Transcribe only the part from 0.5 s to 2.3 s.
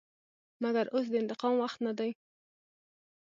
مګر اوس د انتقام وخت نه دى.